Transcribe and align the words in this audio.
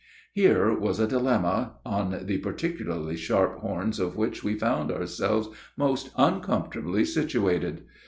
Here 0.33 0.73
was 0.75 0.99
a 0.99 1.05
dilemma, 1.07 1.73
on 1.85 2.25
the 2.25 2.39
particularly 2.39 3.15
sharp 3.15 3.59
horns 3.59 3.99
of 3.99 4.17
which 4.17 4.43
we 4.43 4.55
found 4.55 4.91
ourselves 4.91 5.49
most 5.77 6.09
uncomfortably 6.17 7.05
situated. 7.05 7.83